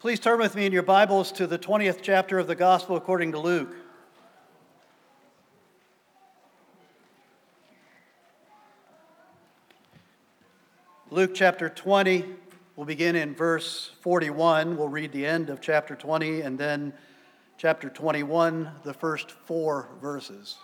[0.00, 3.32] Please turn with me in your Bibles to the 20th chapter of the Gospel according
[3.32, 3.76] to Luke.
[11.10, 12.24] Luke chapter 20,
[12.76, 14.78] we'll begin in verse 41.
[14.78, 16.94] We'll read the end of chapter 20 and then
[17.58, 20.56] chapter 21, the first four verses.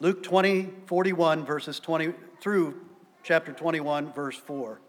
[0.00, 2.80] Luke 20, 41, verses 20 through
[3.22, 4.80] chapter 21, verse 4.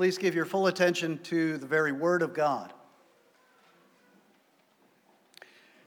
[0.00, 2.72] Please give your full attention to the very word of God.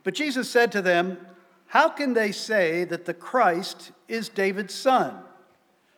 [0.04, 1.18] But Jesus said to them,
[1.66, 5.18] How can they say that the Christ is David's son?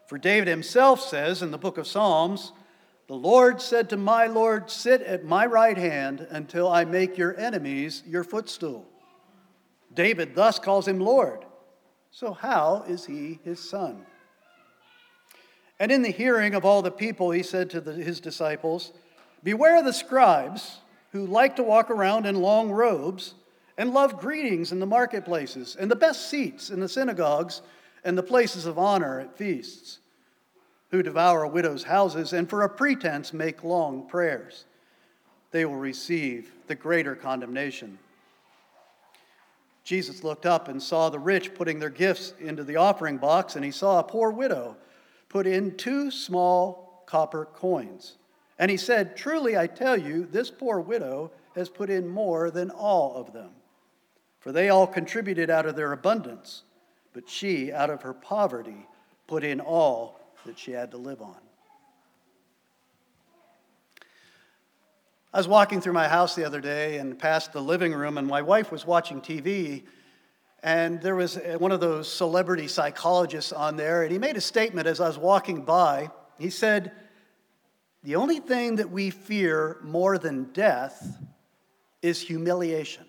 [0.08, 2.54] For David himself says in the book of Psalms,
[3.08, 7.38] The Lord said to my Lord, Sit at my right hand until I make your
[7.38, 8.88] enemies your footstool.
[9.94, 11.44] David thus calls him Lord.
[12.12, 14.06] So, how is he his son?
[15.80, 18.94] And in the hearing of all the people, he said to the, his disciples,
[19.44, 20.80] Beware of the scribes
[21.12, 23.36] who like to walk around in long robes
[23.78, 27.62] and love greetings in the marketplaces and the best seats in the synagogues
[28.04, 30.00] and the places of honor at feasts,
[30.92, 34.66] who devour widows' houses and for a pretense make long prayers.
[35.52, 37.98] They will receive the greater condemnation.
[39.84, 43.64] Jesus looked up and saw the rich putting their gifts into the offering box, and
[43.64, 44.76] he saw a poor widow
[45.36, 48.16] put in two small copper coins.
[48.58, 52.70] And he said, Truly I tell you, this poor widow has put in more than
[52.70, 53.50] all of them.
[54.40, 56.64] For they all contributed out of their abundance,
[57.12, 58.88] but she, out of her poverty,
[59.28, 61.36] put in all that she had to live on.
[65.34, 68.26] I was walking through my house the other day and past the living room, and
[68.26, 69.84] my wife was watching TV
[70.66, 74.42] and there was uh, one of those celebrity psychologists on there, and he made a
[74.42, 76.10] statement as I was walking by.
[76.40, 76.92] He said,
[78.02, 81.20] The only thing that we fear more than death
[82.02, 83.06] is humiliation.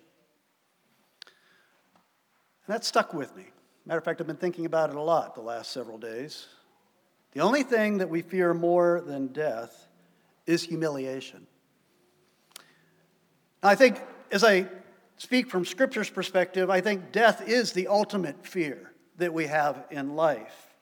[2.67, 3.47] And that stuck with me.
[3.87, 6.49] Matter of fact, I've been thinking about it a lot the last several days.
[7.33, 9.89] The only thing that we fear more than death
[10.45, 11.47] is humiliation.
[13.63, 13.99] I think
[14.31, 14.67] as I
[15.17, 20.15] speak from Scripture's perspective, I think death is the ultimate fear that we have in
[20.15, 20.75] life.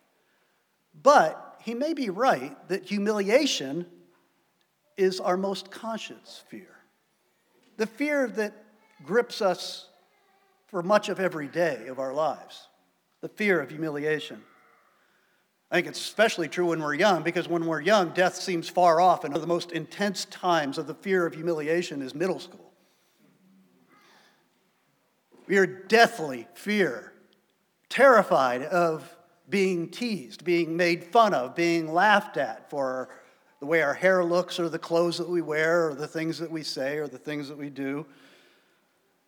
[1.03, 3.87] But he may be right that humiliation
[4.97, 6.69] is our most conscious fear.
[7.77, 8.53] The fear that
[9.05, 9.89] grips us
[10.67, 12.69] for much of every day of our lives,
[13.21, 14.43] the fear of humiliation.
[15.71, 19.01] I think it's especially true when we're young because when we're young, death seems far
[19.01, 22.39] off, and one of the most intense times of the fear of humiliation is middle
[22.39, 22.74] school.
[25.47, 27.13] We are deathly fear,
[27.89, 29.15] terrified of
[29.49, 33.11] being teased, being made fun of, being laughed at for
[33.61, 36.51] the way our hair looks or the clothes that we wear or the things that
[36.51, 38.07] we say or the things that we do.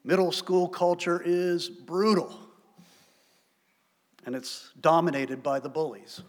[0.04, 2.38] Middle school culture is brutal,
[4.24, 6.22] and it's dominated by the bullies.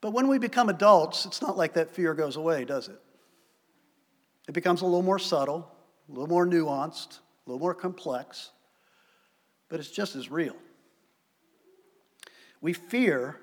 [0.00, 3.00] But when we become adults, it's not like that fear goes away, does it?
[4.48, 5.70] It becomes a little more subtle,
[6.08, 7.20] a little more nuanced,
[7.50, 8.50] a little more complex,
[9.68, 10.54] but it's just as real.
[12.60, 13.40] We fear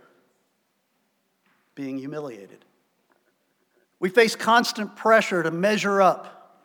[1.76, 2.64] being humiliated.
[4.00, 6.64] We face constant pressure to measure up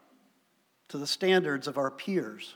[0.88, 2.54] to the standards of our peers.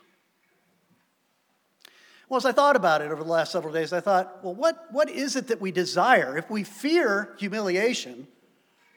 [2.29, 4.87] Well, as I thought about it over the last several days, I thought, well, what,
[4.91, 6.39] what is it that we desire?
[6.39, 8.29] If we fear humiliation,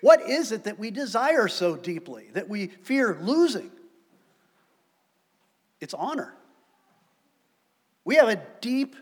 [0.01, 3.71] what is it that we desire so deeply, that we fear losing?
[5.81, 6.33] It's honor.
[8.05, 8.95] We have a deep,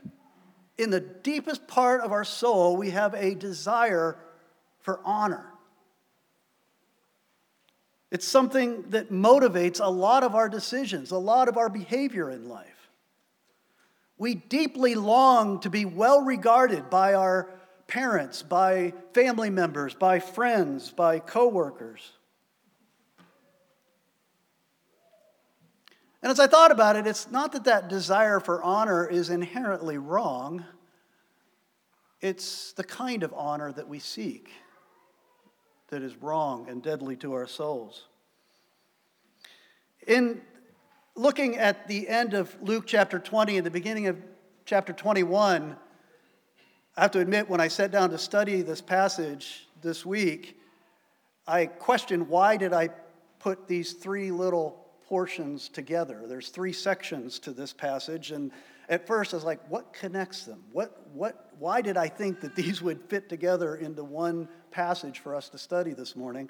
[0.78, 4.18] in the deepest part of our soul, we have a desire
[4.82, 5.46] for honor.
[8.10, 12.48] It's something that motivates a lot of our decisions, a lot of our behavior in
[12.48, 12.90] life.
[14.18, 17.50] We deeply long to be well regarded by our
[17.88, 22.17] parents, by family members, by friends, by coworkers.
[26.28, 29.98] And as I thought about it, it's not that that desire for honor is inherently
[29.98, 30.66] wrong,
[32.20, 34.50] it's the kind of honor that we seek
[35.88, 38.08] that is wrong and deadly to our souls.
[40.06, 40.42] In
[41.16, 44.18] looking at the end of Luke chapter 20 and the beginning of
[44.66, 45.78] chapter 21,
[46.98, 50.60] I have to admit, when I sat down to study this passage this week,
[51.48, 52.90] I questioned why did I
[53.40, 56.24] put these three little portions together.
[56.28, 58.52] There's three sections to this passage, and
[58.90, 60.64] at first I was like, what connects them?
[60.72, 65.34] What, what, why did I think that these would fit together into one passage for
[65.34, 66.50] us to study this morning?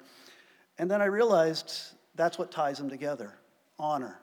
[0.78, 1.72] And then I realized
[2.14, 3.34] that's what ties them together
[3.78, 4.18] honor.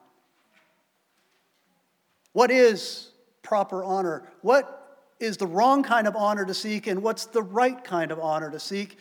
[2.34, 3.12] What is
[3.42, 4.28] proper honor?
[4.42, 8.20] What is the wrong kind of honor to seek, and what's the right kind of
[8.20, 8.98] honor to seek?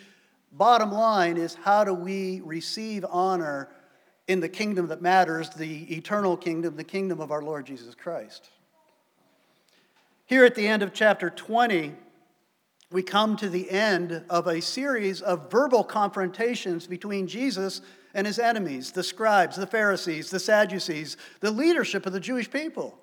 [0.52, 3.68] Bottom line is how do we receive honor
[4.26, 8.50] in the kingdom that matters, the eternal kingdom, the kingdom of our Lord Jesus Christ?
[10.26, 11.92] Here at the end of chapter 20,
[12.90, 17.82] we come to the end of a series of verbal confrontations between Jesus
[18.14, 22.98] and his enemies, the scribes, the Pharisees, the Sadducees, the leadership of the Jewish people.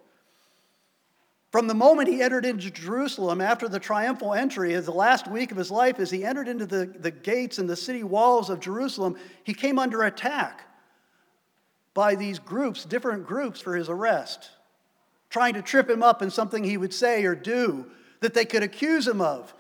[1.51, 5.51] From the moment he entered into Jerusalem after the triumphal entry, as the last week
[5.51, 8.61] of his life, as he entered into the, the gates and the city walls of
[8.61, 10.70] Jerusalem, he came under attack
[11.93, 14.49] by these groups, different groups, for his arrest
[15.31, 17.87] trying to trip him up in something he would say or do
[18.19, 19.55] that they could accuse him of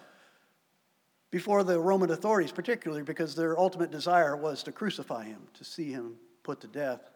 [1.31, 5.89] before the Roman authorities, particularly because their ultimate desire was to crucify him, to see
[5.89, 7.09] him put to death.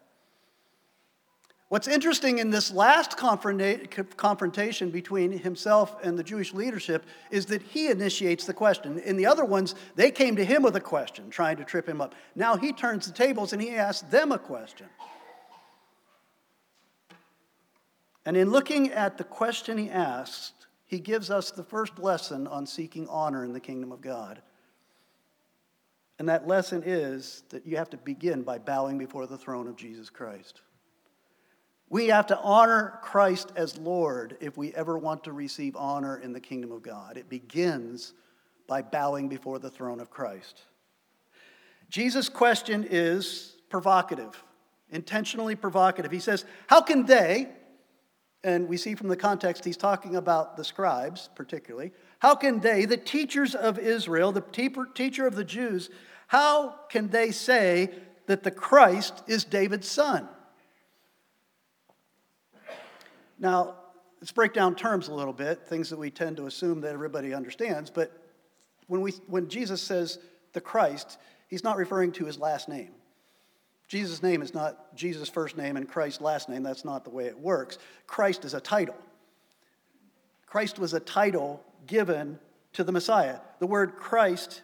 [1.68, 7.88] What's interesting in this last confrontation between himself and the Jewish leadership is that he
[7.88, 9.00] initiates the question.
[9.00, 12.00] In the other ones, they came to him with a question, trying to trip him
[12.00, 12.14] up.
[12.36, 14.86] Now he turns the tables and he asks them a question.
[18.24, 22.64] And in looking at the question he asked, he gives us the first lesson on
[22.66, 24.40] seeking honor in the kingdom of God.
[26.20, 29.76] And that lesson is that you have to begin by bowing before the throne of
[29.76, 30.60] Jesus Christ.
[31.88, 36.32] We have to honor Christ as Lord if we ever want to receive honor in
[36.32, 37.16] the kingdom of God.
[37.16, 38.12] It begins
[38.66, 40.62] by bowing before the throne of Christ.
[41.88, 44.42] Jesus' question is provocative,
[44.90, 46.10] intentionally provocative.
[46.10, 47.48] He says, How can they,
[48.42, 51.92] and we see from the context he's talking about the scribes particularly.
[52.20, 55.90] How can they, the teachers of Israel, the teacher of the Jews,
[56.28, 57.90] how can they say
[58.26, 60.28] that the Christ is David's son?
[63.38, 63.74] Now,
[64.20, 67.34] let's break down terms a little bit, things that we tend to assume that everybody
[67.34, 67.90] understands.
[67.90, 68.12] But
[68.86, 70.18] when, we, when Jesus says
[70.52, 71.18] the Christ,
[71.48, 72.92] he's not referring to his last name.
[73.88, 76.62] Jesus' name is not Jesus' first name and Christ's last name.
[76.62, 77.78] That's not the way it works.
[78.06, 78.96] Christ is a title.
[80.46, 82.38] Christ was a title given
[82.72, 83.38] to the Messiah.
[83.58, 84.62] The word Christ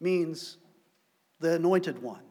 [0.00, 0.56] means
[1.40, 2.22] the anointed one,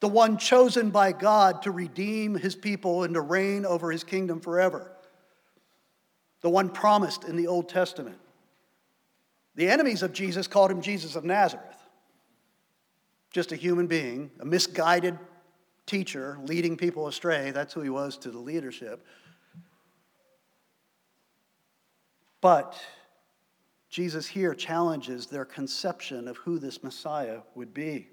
[0.00, 4.40] the one chosen by God to redeem his people and to reign over his kingdom
[4.40, 4.95] forever,
[6.40, 8.18] the one promised in the Old Testament.
[9.54, 11.64] The enemies of Jesus called him Jesus of Nazareth,
[13.32, 15.18] just a human being, a misguided
[15.86, 17.52] teacher leading people astray.
[17.52, 19.04] That's who he was to the leadership.
[22.40, 22.78] But
[23.88, 28.08] Jesus here challenges their conception of who this Messiah would be.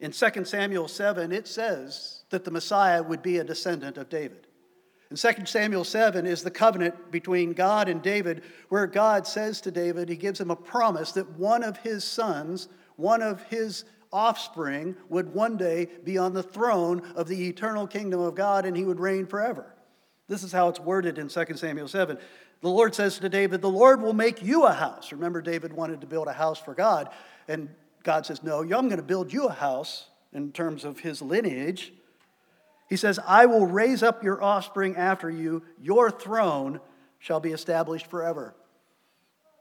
[0.00, 4.46] In 2 Samuel 7, it says that the Messiah would be a descendant of David.
[5.12, 9.70] In 2 Samuel 7 is the covenant between God and David, where God says to
[9.70, 14.96] David, he gives him a promise that one of his sons, one of his offspring
[15.10, 18.86] would one day be on the throne of the eternal kingdom of God and he
[18.86, 19.74] would reign forever.
[20.28, 22.16] This is how it's worded in 2 Samuel 7.
[22.62, 25.12] The Lord says to David, The Lord will make you a house.
[25.12, 27.10] Remember, David wanted to build a house for God.
[27.48, 27.68] And
[28.02, 31.92] God says, No, I'm going to build you a house in terms of his lineage.
[32.92, 36.78] He says, I will raise up your offspring after you, your throne
[37.20, 38.54] shall be established forever.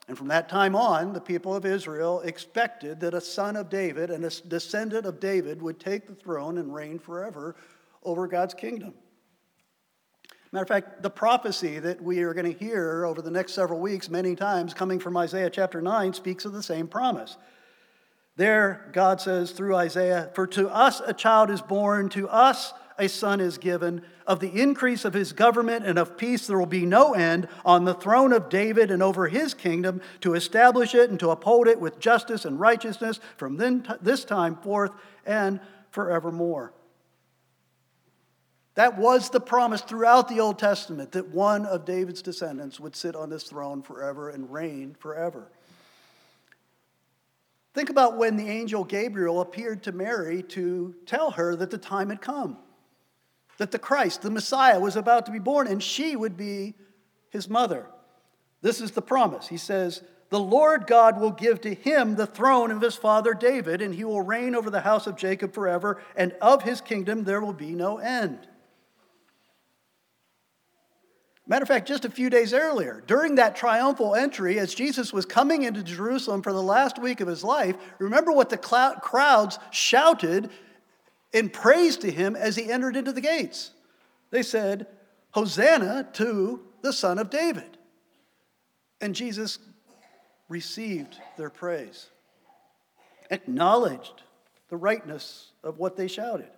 [0.09, 4.09] And from that time on, the people of Israel expected that a son of David
[4.09, 7.55] and a descendant of David would take the throne and reign forever
[8.03, 8.95] over God's kingdom.
[10.51, 13.79] Matter of fact, the prophecy that we are going to hear over the next several
[13.79, 17.37] weeks, many times, coming from Isaiah chapter 9, speaks of the same promise.
[18.35, 23.09] There, God says through Isaiah, For to us a child is born, to us a
[23.09, 24.03] son is given.
[24.27, 27.83] Of the increase of his government and of peace there will be no end on
[27.83, 31.81] the throne of David and over his kingdom to establish it and to uphold it
[31.81, 34.91] with justice and righteousness from then t- this time forth
[35.25, 36.73] and forevermore.
[38.75, 43.15] That was the promise throughout the Old Testament that one of David's descendants would sit
[43.15, 45.51] on this throne forever and reign forever.
[47.73, 52.09] Think about when the angel Gabriel appeared to Mary to tell her that the time
[52.09, 52.57] had come
[53.61, 56.73] that the Christ, the Messiah, was about to be born and she would be
[57.29, 57.85] his mother.
[58.63, 59.47] This is the promise.
[59.47, 60.01] He says,
[60.31, 64.03] The Lord God will give to him the throne of his father David, and he
[64.03, 67.75] will reign over the house of Jacob forever, and of his kingdom there will be
[67.75, 68.47] no end.
[71.45, 75.27] Matter of fact, just a few days earlier, during that triumphal entry, as Jesus was
[75.27, 80.49] coming into Jerusalem for the last week of his life, remember what the crowds shouted
[81.33, 83.71] in praise to him as he entered into the gates.
[84.29, 84.87] They said,
[85.31, 87.77] Hosanna to the Son of David.
[88.99, 89.59] And Jesus
[90.49, 92.09] received their praise,
[93.29, 94.21] acknowledged
[94.69, 96.49] the rightness of what they shouted.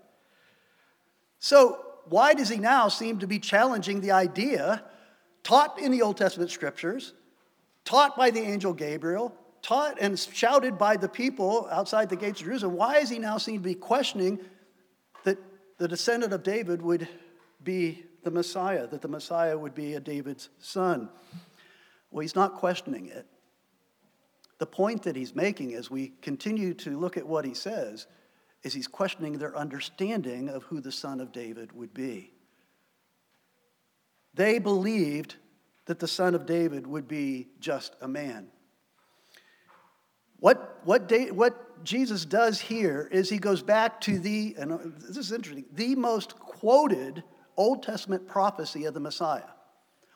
[1.39, 4.83] So, why does he now seem to be challenging the idea
[5.43, 7.13] taught in the Old Testament scriptures,
[7.85, 12.47] taught by the angel Gabriel, taught and shouted by the people outside the gates of
[12.47, 12.75] Jerusalem?
[12.75, 14.39] Why does he now seem to be questioning
[15.77, 17.07] the descendant of David would
[17.63, 21.09] be the Messiah, that the Messiah would be a David's son?
[22.11, 23.25] Well, he's not questioning it.
[24.59, 28.07] The point that he's making as we continue to look at what he says
[28.63, 32.31] is he's questioning their understanding of who the son of David would be.
[34.33, 35.35] They believed
[35.85, 38.47] that the son of David would be just a man.
[40.39, 45.17] What, what, what Jesus does here is he goes back to the, and uh, this
[45.17, 47.23] is interesting, the most quoted
[47.57, 49.43] Old Testament prophecy of the Messiah.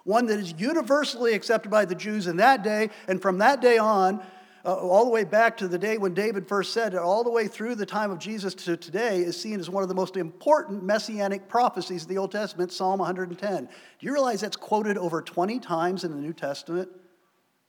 [0.03, 3.77] One that is universally accepted by the Jews in that day, and from that day
[3.77, 4.21] on,
[4.65, 7.29] uh, all the way back to the day when David first said it, all the
[7.29, 10.17] way through the time of Jesus to today, is seen as one of the most
[10.17, 13.65] important messianic prophecies of the Old Testament, Psalm 110.
[13.65, 13.69] Do
[13.99, 16.89] you realize that's quoted over 20 times in the New Testament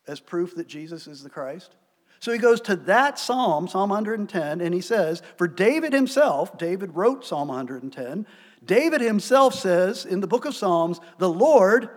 [0.07, 1.77] as proof that Jesus is the Christ?
[2.21, 6.97] So he goes to that psalm, Psalm 110, and he says, For David himself, David
[6.97, 8.27] wrote Psalm 110,
[8.65, 11.91] David himself says in the book of Psalms, The Lord,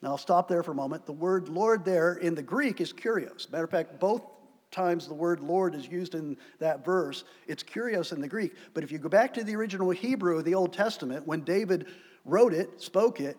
[0.00, 1.06] now, I'll stop there for a moment.
[1.06, 3.50] The word Lord there in the Greek is kurios.
[3.50, 4.22] Matter of fact, both
[4.70, 8.54] times the word Lord is used in that verse, it's kurios in the Greek.
[8.74, 11.86] But if you go back to the original Hebrew of the Old Testament, when David
[12.24, 13.36] wrote it, spoke it,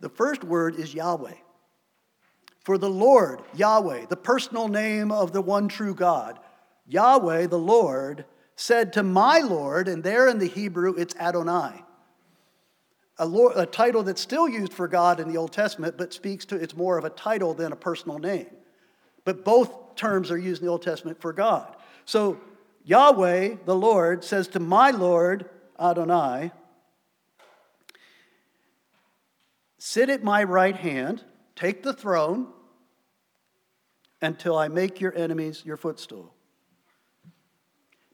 [0.00, 1.34] the first word is Yahweh.
[2.68, 6.38] For the Lord, Yahweh, the personal name of the one true God,
[6.86, 11.82] Yahweh, the Lord, said to my Lord, and there in the Hebrew it's Adonai
[13.18, 16.44] a, Lord, a title that's still used for God in the Old Testament, but speaks
[16.44, 18.48] to it's more of a title than a personal name.
[19.24, 21.74] But both terms are used in the Old Testament for God.
[22.04, 22.38] So
[22.84, 25.48] Yahweh, the Lord, says to my Lord,
[25.80, 26.52] Adonai,
[29.78, 31.24] Sit at my right hand,
[31.56, 32.48] take the throne,
[34.20, 36.34] until I make your enemies your footstool.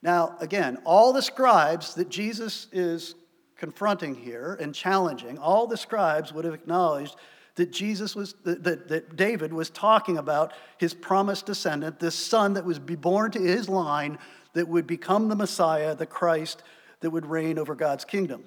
[0.03, 3.15] Now, again, all the scribes that Jesus is
[3.57, 7.17] confronting here and challenging, all the scribes would have acknowledged
[7.55, 12.65] that Jesus was that, that David was talking about his promised descendant, this son that
[12.65, 14.19] was be born to his line
[14.55, 16.63] that would become the Messiah, the Christ
[17.01, 18.45] that would reign over God's kingdom.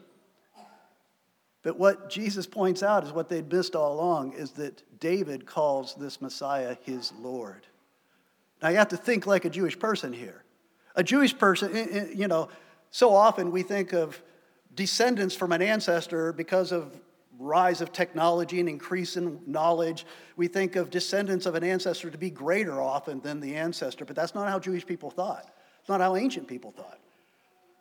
[1.64, 5.96] But what Jesus points out is what they'd missed all along is that David calls
[5.96, 7.66] this Messiah his Lord.
[8.62, 10.44] Now you have to think like a Jewish person here.
[10.96, 12.50] A Jewish person, eh, eh, you know,
[12.90, 14.22] so often we think of
[14.74, 17.00] descendants from an ancestor because of
[17.40, 20.06] rise of technology and increase in knowledge.
[20.38, 24.16] We think of descendants of an ancestor to be greater often than the ancestor, but
[24.16, 25.54] that's not how Jewish people thought.
[25.80, 27.00] It's not how ancient people thought.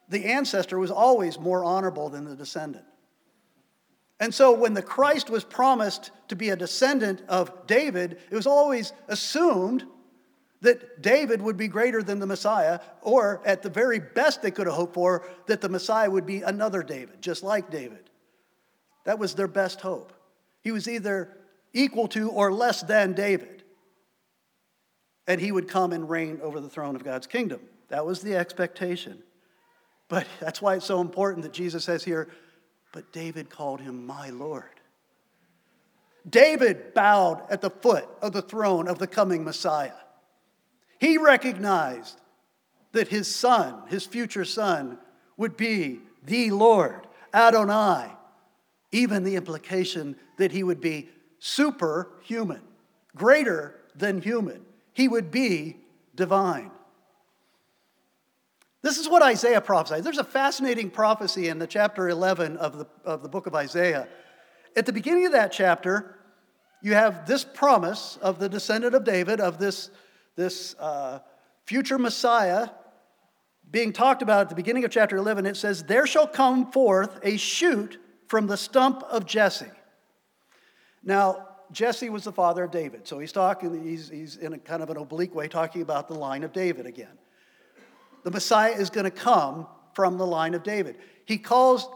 [0.09, 2.85] The ancestor was always more honorable than the descendant.
[4.18, 8.46] And so when the Christ was promised to be a descendant of David, it was
[8.46, 9.85] always assumed
[10.62, 14.66] that David would be greater than the Messiah, or at the very best they could
[14.66, 18.08] have hoped for, that the Messiah would be another David, just like David.
[19.04, 20.12] That was their best hope.
[20.62, 21.37] He was either
[21.75, 23.64] equal to or less than David,
[25.26, 27.61] and he would come and reign over the throne of God's kingdom.
[27.88, 29.23] That was the expectation.
[30.08, 32.28] But that's why it's so important that Jesus says here,
[32.93, 34.81] but David called him my Lord.
[36.28, 39.93] David bowed at the foot of the throne of the coming Messiah.
[40.99, 42.21] He recognized
[42.93, 44.99] that his son, his future son,
[45.37, 48.11] would be the Lord, Adonai,
[48.90, 52.62] even the implication that he would be superhuman,
[53.14, 54.64] greater than human.
[54.93, 55.76] He would be
[56.14, 56.71] divine.
[58.87, 60.05] This is what Isaiah prophesied.
[60.05, 64.07] There's a fascinating prophecy in the chapter 11 of the, of the book of Isaiah.
[64.76, 66.14] At the beginning of that chapter,
[66.83, 69.90] you have this promise of the descendant of David, of this
[70.37, 71.19] this uh,
[71.64, 72.69] future Messiah
[73.73, 77.19] being talked about at the beginning of chapter 11, it says, There shall come forth
[77.25, 79.66] a shoot from the stump of Jesse.
[81.02, 84.81] Now, Jesse was the father of David, so he's talking, he's, he's in a kind
[84.81, 87.19] of an oblique way talking about the line of David again.
[88.26, 90.97] The Messiah is going to come from the line of David.
[91.26, 91.88] He calls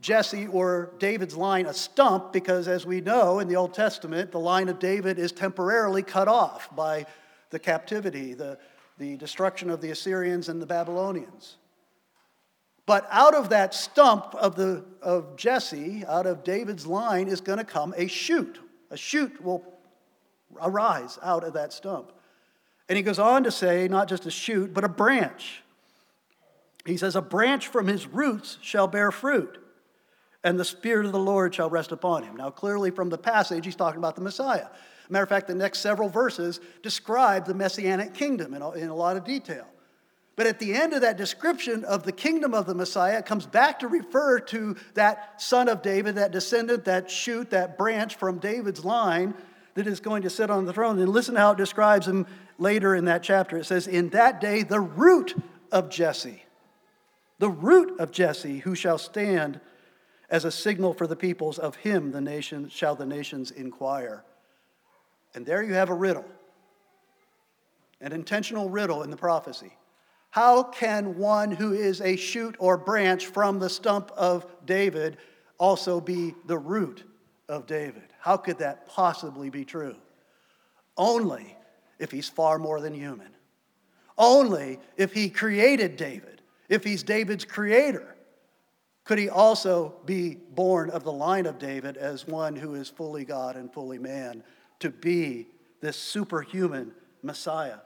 [0.00, 4.40] Jesse or David's line a stump because, as we know in the Old Testament, the
[4.40, 7.06] line of David is temporarily cut off by
[7.50, 8.58] the captivity, the,
[8.98, 11.56] the destruction of the Assyrians and the Babylonians.
[12.84, 17.58] But out of that stump of, the, of Jesse, out of David's line, is going
[17.58, 18.58] to come a shoot.
[18.90, 19.62] A shoot will
[20.60, 22.10] arise out of that stump.
[22.88, 25.62] And he goes on to say, not just a shoot, but a branch.
[26.86, 29.58] He says, A branch from his roots shall bear fruit,
[30.44, 32.36] and the Spirit of the Lord shall rest upon him.
[32.36, 34.68] Now, clearly from the passage, he's talking about the Messiah.
[35.08, 38.94] Matter of fact, the next several verses describe the messianic kingdom in a, in a
[38.94, 39.66] lot of detail.
[40.34, 43.46] But at the end of that description of the kingdom of the Messiah, it comes
[43.46, 48.38] back to refer to that son of David, that descendant, that shoot, that branch from
[48.38, 49.34] David's line
[49.74, 50.98] that is going to sit on the throne.
[50.98, 52.26] And listen to how it describes him
[52.58, 53.56] later in that chapter.
[53.56, 55.34] It says, In that day, the root
[55.72, 56.42] of Jesse,
[57.38, 59.60] the root of Jesse, who shall stand
[60.28, 64.24] as a signal for the peoples, of him the nation shall the nations inquire.
[65.34, 66.24] And there you have a riddle,
[68.00, 69.72] an intentional riddle in the prophecy.
[70.30, 75.18] How can one who is a shoot or branch from the stump of David
[75.58, 77.04] also be the root
[77.48, 78.12] of David?
[78.18, 79.96] How could that possibly be true?
[80.96, 81.56] Only
[81.98, 83.30] if he's far more than human.
[84.18, 86.35] Only if he created David,
[86.68, 88.16] if he's David's creator,
[89.04, 93.24] could he also be born of the line of David as one who is fully
[93.24, 94.42] God and fully man
[94.80, 95.46] to be
[95.80, 96.92] this superhuman
[97.22, 97.78] Messiah.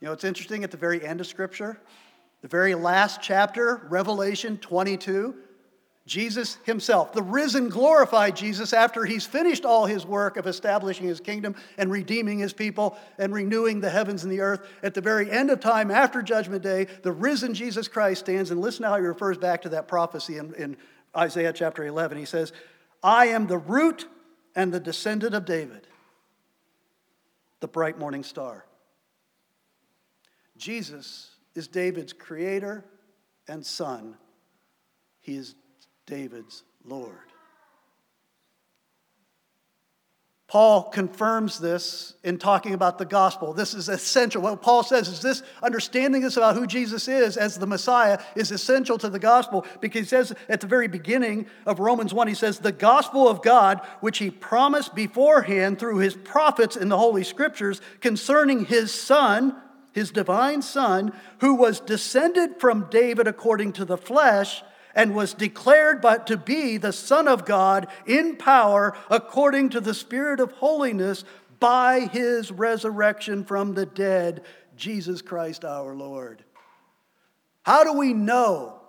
[0.00, 1.80] You know, it's interesting at the very end of Scripture,
[2.42, 5.34] the very last chapter, Revelation 22,
[6.06, 11.18] Jesus himself, the risen, glorified Jesus, after he's finished all his work of establishing his
[11.18, 15.28] kingdom and redeeming his people and renewing the heavens and the earth, at the very
[15.28, 19.02] end of time, after Judgment Day, the risen Jesus Christ stands, and listen how he
[19.02, 20.76] refers back to that prophecy in, in
[21.16, 22.18] Isaiah chapter 11.
[22.18, 22.52] He says,
[23.02, 24.06] I am the root
[24.54, 25.88] and the descendant of David,
[27.58, 28.64] the bright morning star.
[30.56, 32.84] Jesus is David's creator
[33.48, 34.16] and son.
[35.20, 35.56] He is
[36.06, 37.26] David's Lord.
[40.48, 43.52] Paul confirms this in talking about the gospel.
[43.52, 44.40] This is essential.
[44.42, 48.52] What Paul says is this understanding this about who Jesus is as the Messiah is
[48.52, 52.34] essential to the gospel because he says at the very beginning of Romans 1, he
[52.34, 57.24] says, The gospel of God, which he promised beforehand through his prophets in the Holy
[57.24, 59.56] Scriptures concerning his Son,
[59.92, 64.62] his divine Son, who was descended from David according to the flesh
[64.96, 69.94] and was declared but to be the Son of God in power according to the
[69.94, 71.22] Spirit of holiness
[71.60, 74.42] by his resurrection from the dead,
[74.76, 76.42] Jesus Christ our Lord.
[77.62, 78.80] How do we know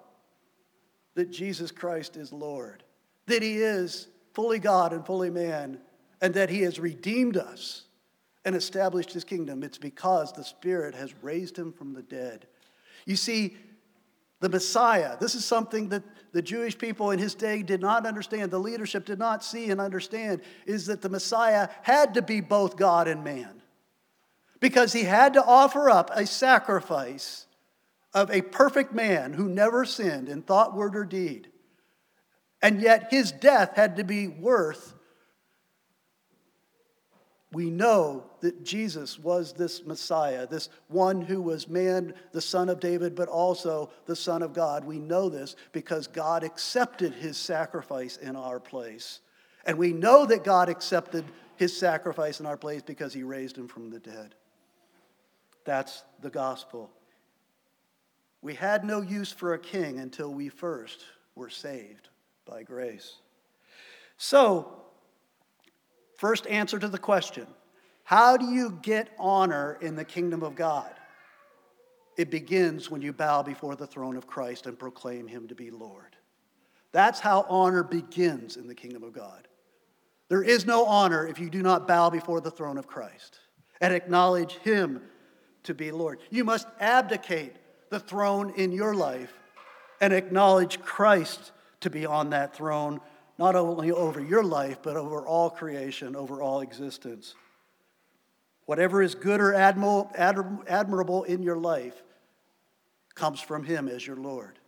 [1.15, 2.84] that Jesus Christ is Lord?
[3.26, 5.80] That he is fully God and fully man,
[6.22, 7.84] and that he has redeemed us
[8.46, 9.63] and established his kingdom?
[9.63, 12.48] It's because the Spirit has raised him from the dead.
[13.06, 13.58] You see,
[14.39, 15.17] the Messiah.
[15.19, 19.06] This is something that the Jewish people in his day did not understand, the leadership
[19.06, 23.23] did not see and understand, is that the Messiah had to be both God and
[23.23, 23.62] man.
[24.60, 27.47] Because he had to offer up a sacrifice
[28.13, 31.50] of a perfect man who never sinned in thought, word, or deed.
[32.62, 34.93] And yet his death had to be worth
[37.53, 42.81] we know that Jesus was this Messiah, this one who was man, the son of
[42.81, 44.83] David, but also the son of God.
[44.83, 49.21] We know this because God accepted his sacrifice in our place.
[49.65, 51.23] And we know that God accepted
[51.55, 54.36] his sacrifice in our place because he raised him from the dead.
[55.63, 56.89] That's the gospel.
[58.41, 61.03] We had no use for a king until we first
[61.36, 62.10] were saved
[62.45, 63.15] by grace.
[64.17, 64.81] So,
[66.17, 67.47] First answer to the question
[68.03, 70.91] How do you get honor in the kingdom of God?
[72.17, 75.69] It begins when you bow before the throne of Christ and proclaim him to be
[75.69, 76.15] Lord.
[76.91, 79.47] That's how honor begins in the kingdom of God.
[80.30, 83.39] There is no honor if you do not bow before the throne of Christ
[83.80, 85.01] and acknowledge him
[85.63, 86.19] to be Lord.
[86.32, 87.56] You must abdicate
[87.89, 89.34] the throne in your life
[90.01, 91.51] and acknowledge Christ
[91.82, 92.99] to be on that throne
[93.38, 97.36] not only over your life, but over all creation, over all existence.
[98.65, 102.04] Whatever is good or admirable in your life
[103.15, 104.60] comes from Him as your Lord.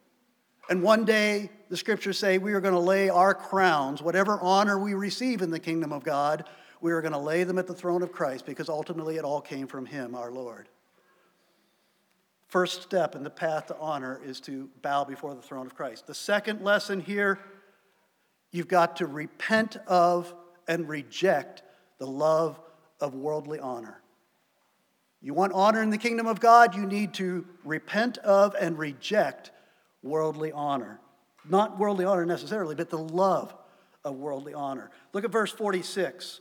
[0.70, 4.78] And one day, the scriptures say we are going to lay our crowns, whatever honor
[4.78, 6.46] we receive in the kingdom of God,
[6.80, 9.42] we are going to lay them at the throne of Christ because ultimately it all
[9.42, 10.70] came from Him, our Lord.
[12.50, 16.08] first step in the path to honor is to bow before the throne of Christ.
[16.08, 17.40] The second lesson here,
[18.52, 20.34] you've got to repent of
[20.68, 21.64] and reject
[21.98, 22.60] the love
[23.00, 24.02] of worldly honor.
[25.22, 29.52] You want honor in the kingdom of God, you need to repent of and reject
[30.02, 31.00] worldly honor.
[31.48, 33.54] Not worldly honor necessarily, but the love
[34.04, 34.92] of worldly honor.
[35.14, 36.40] Look at verse 46.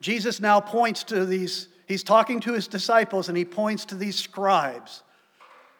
[0.00, 4.16] Jesus now points to these, he's talking to his disciples and he points to these
[4.16, 5.02] scribes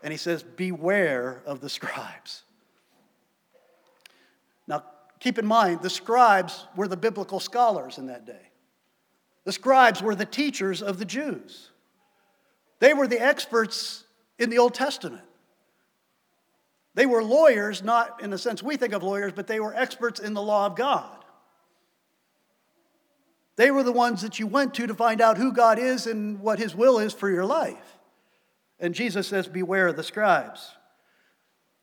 [0.02, 2.42] and he says, Beware of the scribes.
[4.66, 4.84] Now,
[5.20, 8.50] keep in mind, the scribes were the biblical scholars in that day.
[9.44, 11.70] The scribes were the teachers of the Jews.
[12.80, 14.04] They were the experts
[14.38, 15.22] in the Old Testament.
[16.94, 20.18] They were lawyers, not in the sense we think of lawyers, but they were experts
[20.18, 21.24] in the law of God.
[23.56, 26.40] They were the ones that you went to to find out who God is and
[26.40, 27.98] what his will is for your life.
[28.78, 30.75] And Jesus says, Beware of the scribes.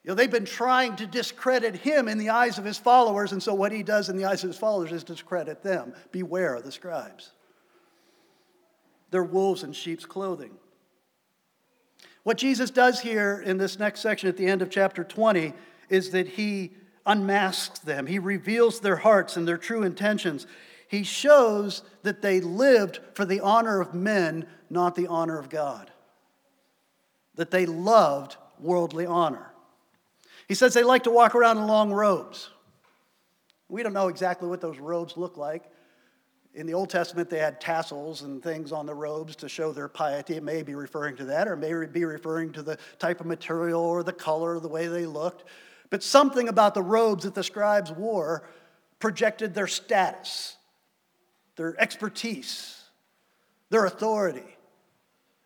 [0.03, 3.41] You know, they've been trying to discredit him in the eyes of his followers, and
[3.41, 5.93] so what he does in the eyes of his followers is discredit them.
[6.11, 7.31] Beware of the scribes.
[9.11, 10.51] They're wolves in sheep's clothing.
[12.23, 15.53] What Jesus does here in this next section at the end of chapter 20
[15.89, 16.71] is that he
[17.05, 20.47] unmasks them, he reveals their hearts and their true intentions.
[20.87, 25.91] He shows that they lived for the honor of men, not the honor of God.
[27.35, 29.52] That they loved worldly honor.
[30.53, 32.51] He says they like to walk around in long robes.
[33.69, 35.63] We don't know exactly what those robes look like.
[36.53, 39.87] In the Old Testament, they had tassels and things on the robes to show their
[39.87, 40.35] piety.
[40.35, 43.81] It may be referring to that, or may be referring to the type of material
[43.81, 45.43] or the color, or the way they looked.
[45.89, 48.47] But something about the robes that the scribes wore
[48.99, 50.55] projected their status,
[51.55, 52.79] their expertise,
[53.71, 54.55] their authority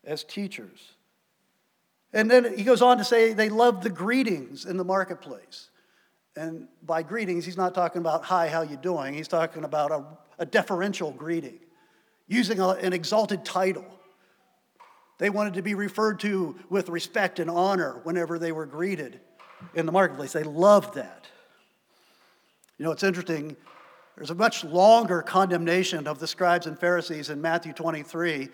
[0.03, 0.96] as teachers.
[2.13, 5.69] And then he goes on to say they loved the greetings in the marketplace.
[6.35, 9.13] And by greetings, he's not talking about, hi, how you doing?
[9.13, 10.05] He's talking about a,
[10.39, 11.59] a deferential greeting,
[12.27, 13.85] using a, an exalted title.
[15.17, 19.19] They wanted to be referred to with respect and honor whenever they were greeted
[19.73, 20.33] in the marketplace.
[20.33, 21.27] They loved that.
[22.77, 23.57] You know, it's interesting.
[24.15, 28.49] There's a much longer condemnation of the scribes and Pharisees in Matthew 23.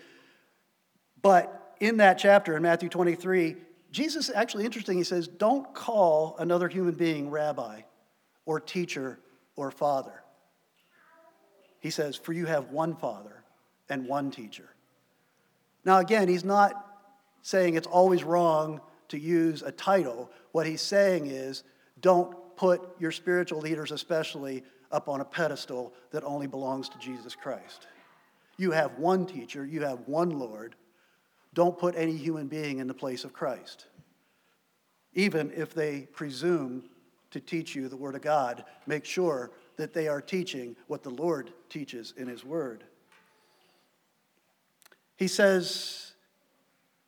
[1.20, 3.56] But in that chapter, in Matthew 23,
[3.90, 7.82] Jesus, actually interesting, he says, don't call another human being rabbi
[8.46, 9.18] or teacher
[9.56, 10.22] or father.
[11.80, 13.44] He says, for you have one father
[13.88, 14.68] and one teacher.
[15.84, 16.72] Now, again, he's not
[17.42, 20.30] saying it's always wrong to use a title.
[20.52, 21.62] What he's saying is,
[22.00, 27.34] don't put your spiritual leaders, especially, up on a pedestal that only belongs to Jesus
[27.34, 27.86] Christ.
[28.56, 30.74] You have one teacher, you have one Lord,
[31.54, 33.86] don't put any human being in the place of Christ.
[35.14, 36.84] Even if they presume
[37.30, 41.10] to teach you the Word of God, make sure that they are teaching what the
[41.10, 42.84] Lord teaches in His Word.
[45.16, 46.12] He says,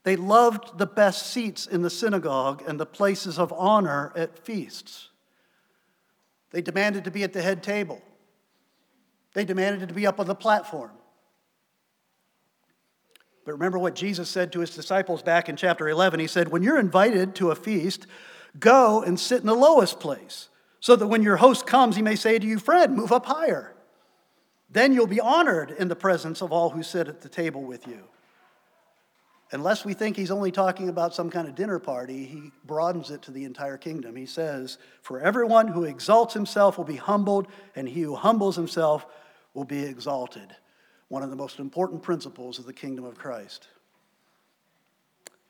[0.04, 5.11] they loved the best seats in the synagogue and the places of honor at feasts.
[6.52, 8.00] They demanded to be at the head table.
[9.35, 10.92] They demanded to be up on the platform.
[13.46, 16.18] But remember what Jesus said to his disciples back in chapter 11.
[16.18, 18.09] He said, When you're invited to a feast,
[18.59, 20.48] go and sit in the lowest place,
[20.80, 23.72] so that when your host comes, he may say to you, Friend, move up higher.
[24.68, 27.87] Then you'll be honored in the presence of all who sit at the table with
[27.87, 28.02] you.
[29.52, 33.22] Unless we think he's only talking about some kind of dinner party, he broadens it
[33.22, 34.16] to the entire kingdom.
[34.16, 39.06] He says, For everyone who exalts himself will be humbled, and he who humbles himself
[39.54, 40.56] will be exalted
[41.09, 43.69] one of the most important principles of the kingdom of Christ.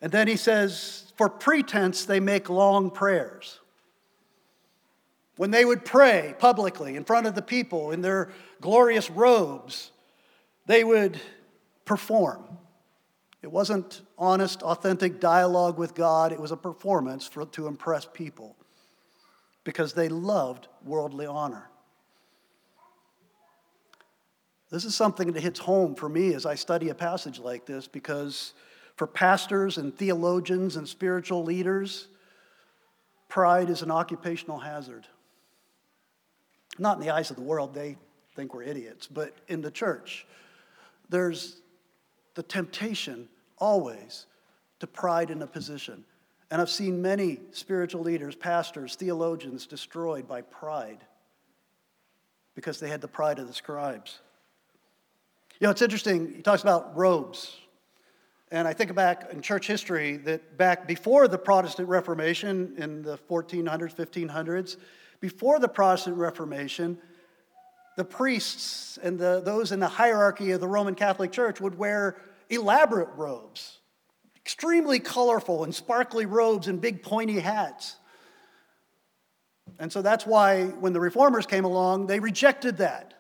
[0.01, 3.61] And then he says, for pretense, they make long prayers.
[5.37, 9.91] When they would pray publicly in front of the people in their glorious robes,
[10.67, 11.21] they would
[11.85, 12.45] perform.
[13.43, 18.57] It wasn't honest, authentic dialogue with God, it was a performance for, to impress people
[19.63, 21.71] because they loved worldly honor.
[24.71, 27.87] This is something that hits home for me as I study a passage like this
[27.87, 28.53] because
[28.97, 32.09] for pastors and theologians and spiritual leaders,
[33.29, 35.07] pride is an occupational hazard.
[36.79, 37.97] Not in the eyes of the world, they
[38.35, 40.27] think we're idiots, but in the church,
[41.09, 41.61] there's
[42.35, 44.27] the temptation always
[44.81, 46.05] to pride in a position.
[46.51, 50.99] And I've seen many spiritual leaders, pastors, theologians destroyed by pride
[52.55, 54.21] because they had the pride of the scribes.
[55.59, 56.35] You know, it's interesting.
[56.35, 57.57] He talks about robes.
[58.51, 63.19] And I think back in church history that back before the Protestant Reformation in the
[63.29, 64.77] 1400s, 1500s,
[65.19, 66.99] before the Protestant Reformation,
[67.97, 72.19] the priests and the, those in the hierarchy of the Roman Catholic Church would wear
[72.51, 73.79] elaborate robes,
[74.37, 77.97] extremely colorful and sparkly robes and big pointy hats.
[79.79, 83.15] And so that's why when the reformers came along, they rejected that.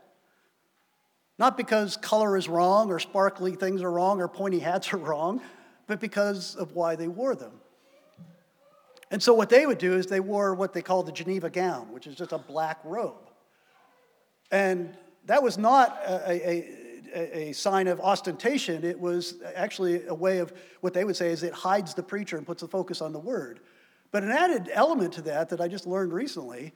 [1.38, 5.40] Not because color is wrong or sparkly things are wrong or pointy hats are wrong,
[5.86, 7.52] but because of why they wore them.
[9.10, 11.92] And so what they would do is they wore what they called the Geneva gown,
[11.92, 13.30] which is just a black robe.
[14.50, 14.96] And
[15.26, 16.50] that was not a,
[17.14, 18.84] a, a, sign of ostentation.
[18.84, 22.36] It was actually a way of what they would say is it hides the preacher
[22.36, 23.60] and puts the focus on the word.
[24.10, 26.72] But an added element to that that I just learned recently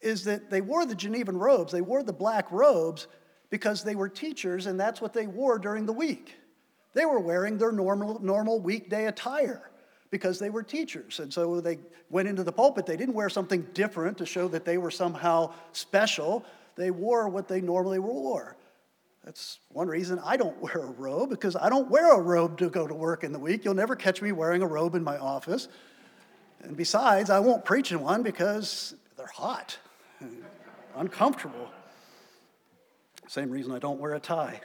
[0.00, 3.08] is that they wore the Genevan robes, they wore the black robes
[3.54, 6.34] because they were teachers and that's what they wore during the week.
[6.92, 9.70] They were wearing their normal, normal weekday attire
[10.10, 11.20] because they were teachers.
[11.20, 11.78] And so they
[12.10, 12.84] went into the pulpit.
[12.84, 16.44] They didn't wear something different to show that they were somehow special.
[16.74, 18.56] They wore what they normally wore.
[19.24, 22.68] That's one reason I don't wear a robe, because I don't wear a robe to
[22.68, 23.64] go to work in the week.
[23.64, 25.68] You'll never catch me wearing a robe in my office.
[26.64, 29.78] And besides, I won't preach in one because they're hot,
[30.96, 31.70] uncomfortable.
[33.28, 34.60] Same reason I don't wear a tie.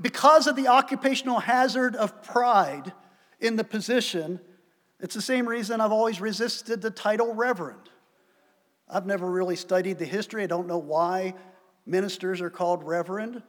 [0.00, 2.92] Because of the occupational hazard of pride
[3.40, 4.40] in the position,
[5.00, 7.90] it's the same reason I've always resisted the title reverend.
[8.88, 10.42] I've never really studied the history.
[10.42, 11.34] I don't know why
[11.86, 13.42] ministers are called reverend,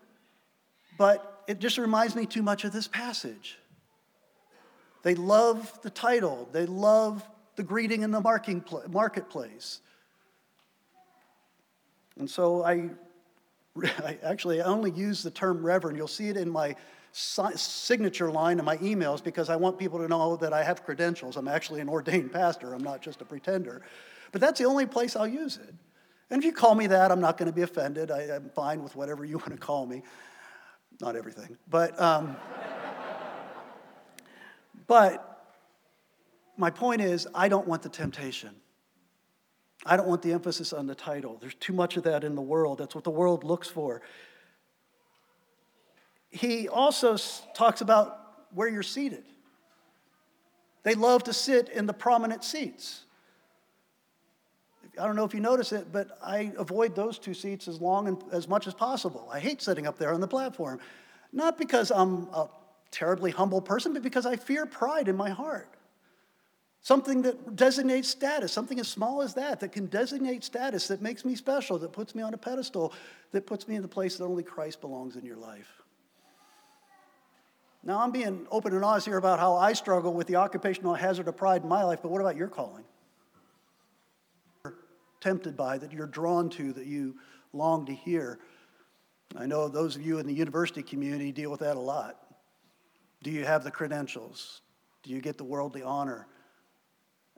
[0.97, 3.57] but it just reminds me too much of this passage.
[5.03, 8.21] They love the title, they love the greeting in the
[8.89, 9.81] marketplace.
[12.17, 12.89] And so I,
[14.03, 15.97] I actually only use the term reverend.
[15.97, 16.75] You'll see it in my
[17.11, 21.37] signature line in my emails because I want people to know that I have credentials.
[21.37, 23.81] I'm actually an ordained pastor, I'm not just a pretender.
[24.31, 25.73] But that's the only place I'll use it.
[26.29, 28.11] And if you call me that, I'm not going to be offended.
[28.11, 30.01] I, am fine with whatever you want to call me.
[30.99, 31.57] Not everything.
[31.69, 31.99] But.
[32.01, 32.35] Um,
[34.87, 35.35] but
[36.57, 38.51] my point is, I don't want the temptation.
[39.85, 41.37] I don't want the emphasis on the title.
[41.39, 42.79] There's too much of that in the world.
[42.79, 44.01] That's what the world looks for.
[46.31, 47.17] He also
[47.53, 48.19] talks about
[48.53, 49.23] where you're seated.
[50.83, 53.01] They love to sit in the prominent seats.
[54.99, 58.07] I don't know if you notice it, but I avoid those two seats as long
[58.07, 59.27] and as much as possible.
[59.31, 60.79] I hate sitting up there on the platform.
[61.33, 62.47] Not because I'm a
[62.91, 65.74] terribly humble person, but because I fear pride in my heart.
[66.85, 71.25] Something that designates status, something as small as that, that can designate status, that makes
[71.25, 72.93] me special, that puts me on a pedestal,
[73.31, 75.81] that puts me in the place that only Christ belongs in your life.
[77.83, 81.27] Now, I'm being open and honest here about how I struggle with the occupational hazard
[81.27, 82.83] of pride in my life, but what about your calling?
[84.63, 84.75] You're
[85.21, 87.15] tempted by, that you're drawn to, that you
[87.51, 88.37] long to hear.
[89.35, 92.27] I know those of you in the university community deal with that a lot.
[93.23, 94.61] Do you have the credentials?
[95.01, 96.27] Do you get the worldly honor?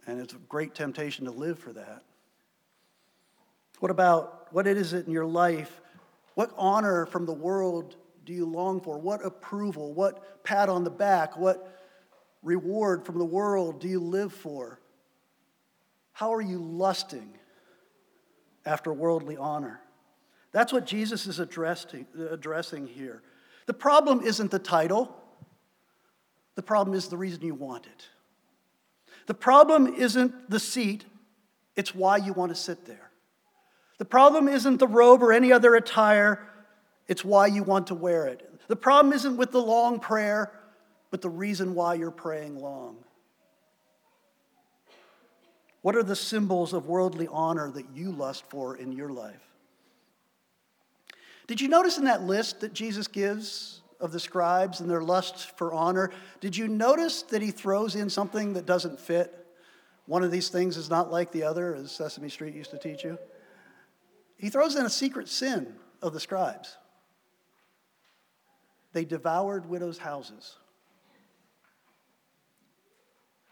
[0.08, 2.02] And it's a great temptation to live for that.
[3.80, 5.82] What about what it is in your life?
[6.34, 8.98] What honor from the world do you long for?
[8.98, 9.94] What approval?
[9.94, 11.38] What pat on the back?
[11.38, 11.78] What
[12.42, 14.80] reward from the world do you live for?
[16.14, 17.38] How are you lusting
[18.66, 19.82] after worldly honor?
[20.52, 23.22] That's what Jesus is addressing, addressing here.
[23.66, 25.16] The problem isn't the title.
[26.56, 28.08] The problem is the reason you want it.
[29.28, 31.06] The problem isn't the seat,
[31.76, 33.12] it's why you want to sit there.
[34.00, 36.48] The problem isn't the robe or any other attire,
[37.08, 38.50] it's why you want to wear it.
[38.68, 40.52] The problem isn't with the long prayer,
[41.12, 42.98] but the reason why you're praying long.
[45.82, 49.42] What are the symbols of worldly honor that you lust for in your life?
[51.48, 55.58] Did you notice in that list that Jesus gives of the scribes and their lust
[55.58, 59.46] for honor, did you notice that he throws in something that doesn't fit?
[60.06, 63.04] One of these things is not like the other, as Sesame Street used to teach
[63.04, 63.18] you.
[64.38, 66.78] He throws in a secret sin of the scribes.
[68.94, 70.56] They devoured widows' houses.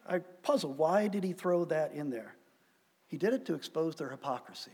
[0.08, 2.36] I puzzled, why did he throw that in there?
[3.08, 4.72] He did it to expose their hypocrisy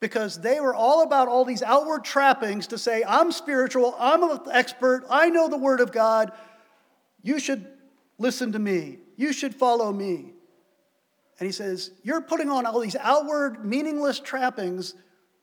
[0.00, 4.40] because they were all about all these outward trappings to say, I'm spiritual, I'm an
[4.50, 6.32] expert, I know the Word of God,
[7.22, 7.66] you should
[8.18, 10.32] listen to me, you should follow me.
[11.38, 14.94] And he says, You're putting on all these outward, meaningless trappings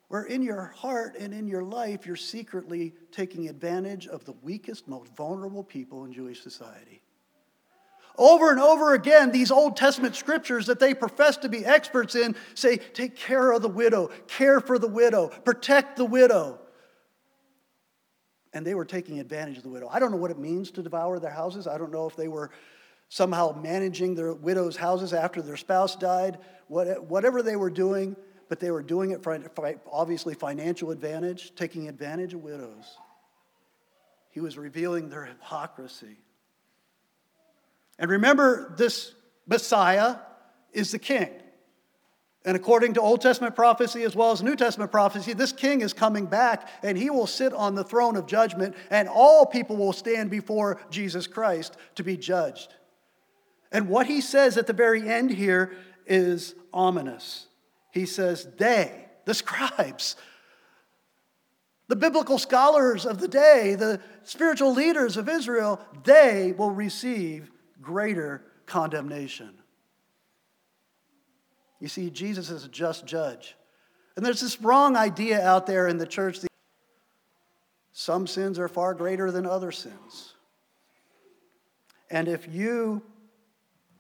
[0.10, 4.88] where in your heart and in your life you're secretly taking advantage of the weakest,
[4.88, 7.02] most vulnerable people in Jewish society.
[8.18, 12.36] Over and over again, these Old Testament scriptures that they profess to be experts in
[12.56, 16.60] say, take care of the widow, care for the widow, protect the widow.
[18.54, 19.88] And they were taking advantage of the widow.
[19.92, 21.68] I don't know what it means to devour their houses.
[21.68, 22.50] I don't know if they were
[23.10, 28.16] somehow managing their widows' houses after their spouse died, whatever they were doing,
[28.50, 29.40] but they were doing it for
[29.92, 32.98] obviously financial advantage, taking advantage of widows.
[34.32, 36.18] He was revealing their hypocrisy.
[38.00, 39.14] And remember, this
[39.48, 40.18] Messiah
[40.72, 41.30] is the king.
[42.46, 45.92] And according to Old Testament prophecy as well as New Testament prophecy, this king is
[45.92, 49.92] coming back and he will sit on the throne of judgment, and all people will
[49.92, 52.74] stand before Jesus Christ to be judged.
[53.72, 55.74] And what he says at the very end here
[56.06, 57.48] is ominous.
[57.92, 60.16] He says, They, the scribes,
[61.90, 67.52] the biblical scholars of the day, the spiritual leaders of Israel, they will receive
[67.88, 69.50] greater condemnation.
[71.80, 73.56] You see, Jesus is a just judge.
[74.16, 76.52] And there's this wrong idea out there in the church that
[77.94, 80.34] some sins are far greater than other sins.
[82.12, 83.04] And if you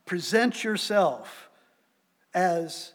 [0.06, 1.50] present yourself
[2.34, 2.93] as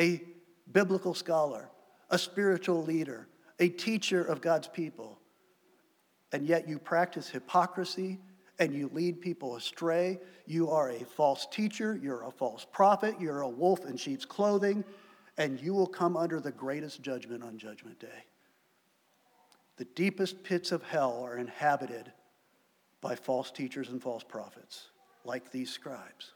[0.00, 0.22] a
[0.70, 1.68] biblical scholar,
[2.10, 3.28] a spiritual leader,
[3.60, 5.20] a teacher of God's people,
[6.32, 8.18] and yet you practice hypocrisy
[8.62, 10.20] and you lead people astray.
[10.46, 14.84] You are a false teacher, you're a false prophet, you're a wolf in sheep's clothing,
[15.36, 18.24] and you will come under the greatest judgment on Judgment Day.
[19.78, 22.12] The deepest pits of hell are inhabited
[23.00, 24.90] by false teachers and false prophets,
[25.24, 26.32] like these scribes.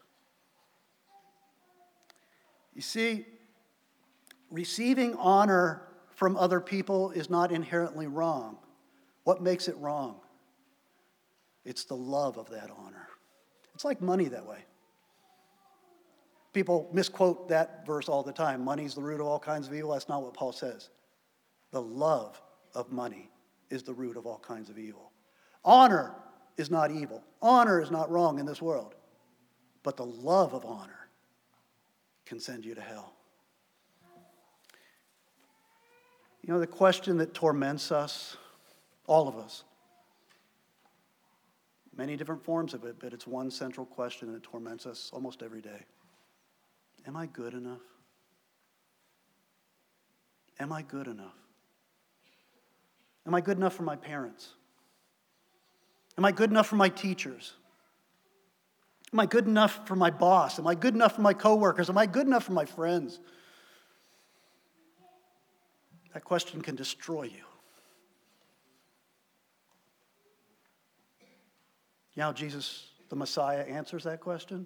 [2.73, 3.25] You see,
[4.51, 8.57] receiving honor from other people is not inherently wrong.
[9.23, 10.19] What makes it wrong?
[11.67, 13.09] It's the love of that honor.
[13.75, 14.59] It's like money that way.
[16.53, 18.63] People misquote that verse all the time.
[18.63, 19.91] Money's the root of all kinds of evil.
[19.91, 20.89] That's not what Paul says.
[21.71, 22.41] The love
[22.73, 23.29] of money
[23.69, 25.11] is the root of all kinds of evil.
[25.65, 26.15] Honor
[26.55, 27.21] is not evil.
[27.41, 28.95] Honor is not wrong in this world.
[29.83, 31.09] But the love of honor
[32.25, 33.13] can send you to hell.
[36.43, 38.37] You know, the question that torments us,
[39.05, 39.65] all of us,
[41.97, 45.61] many different forms of it, but it's one central question that torments us almost every
[45.61, 45.85] day.
[47.07, 47.81] Am I good enough?
[50.59, 51.35] Am I good enough?
[53.25, 54.49] Am I good enough for my parents?
[56.17, 57.53] Am I good enough for my teachers?
[59.13, 60.59] Am I good enough for my boss?
[60.59, 61.89] Am I good enough for my coworkers?
[61.89, 63.19] Am I good enough for my friends?
[66.13, 67.43] That question can destroy you.
[72.17, 74.65] You know Jesus, the Messiah, answers that question?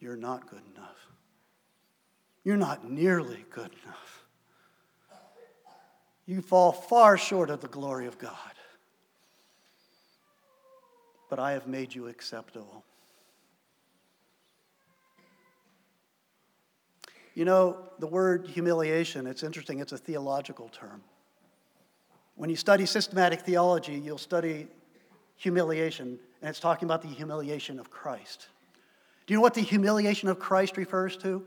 [0.00, 0.96] You're not good enough.
[2.42, 4.24] You're not nearly good enough.
[6.24, 8.32] You fall far short of the glory of God.
[11.28, 12.82] But I have made you acceptable.
[17.34, 21.02] You know, the word humiliation, it's interesting, it's a theological term.
[22.36, 24.68] When you study systematic theology, you'll study
[25.42, 28.46] humiliation, and it's talking about the humiliation of Christ.
[29.26, 31.44] Do you know what the humiliation of Christ refers to?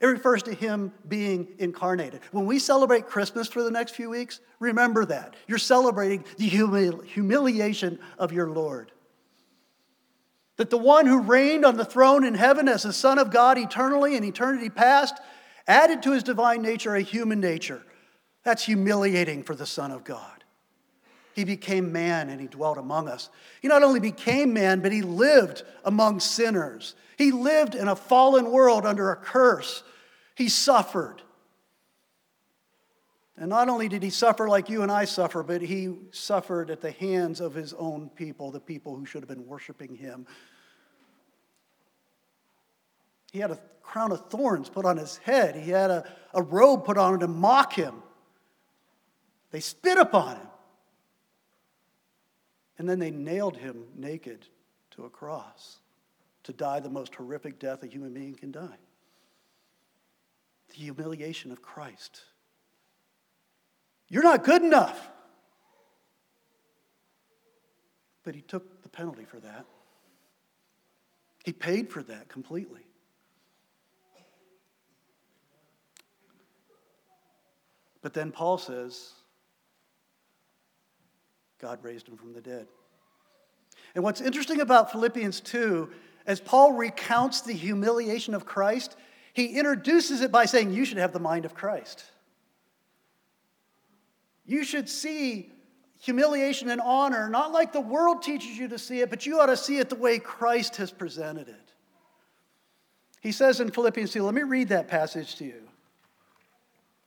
[0.00, 2.22] It refers to him being incarnated.
[2.32, 5.36] When we celebrate Christmas for the next few weeks, remember that.
[5.46, 8.90] You're celebrating the humili- humiliation of your Lord.
[10.56, 13.56] That the one who reigned on the throne in heaven as the Son of God
[13.56, 15.14] eternally in eternity past
[15.68, 17.82] added to his divine nature a human nature.
[18.42, 20.41] That's humiliating for the Son of God.
[21.34, 23.30] He became man and he dwelt among us.
[23.60, 26.94] He not only became man, but he lived among sinners.
[27.16, 29.82] He lived in a fallen world under a curse.
[30.34, 31.22] He suffered.
[33.36, 36.80] And not only did he suffer like you and I suffer, but he suffered at
[36.80, 40.26] the hands of his own people, the people who should have been worshiping him.
[43.32, 46.04] He had a crown of thorns put on his head, he had a,
[46.34, 48.02] a robe put on him to mock him.
[49.50, 50.46] They spit upon him.
[52.78, 54.46] And then they nailed him naked
[54.92, 55.78] to a cross
[56.44, 58.78] to die the most horrific death a human being can die
[60.72, 62.22] the humiliation of Christ.
[64.08, 65.10] You're not good enough.
[68.24, 69.66] But he took the penalty for that.
[71.44, 72.86] He paid for that completely.
[78.00, 79.12] But then Paul says,
[81.62, 82.66] God raised him from the dead.
[83.94, 85.88] And what's interesting about Philippians 2,
[86.26, 88.96] as Paul recounts the humiliation of Christ,
[89.32, 92.04] he introduces it by saying, You should have the mind of Christ.
[94.44, 95.52] You should see
[96.00, 99.46] humiliation and honor not like the world teaches you to see it, but you ought
[99.46, 101.72] to see it the way Christ has presented it.
[103.20, 105.62] He says in Philippians 2, let me read that passage to you.